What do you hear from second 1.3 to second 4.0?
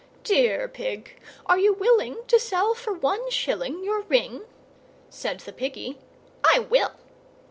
are you willing to sell for one shilling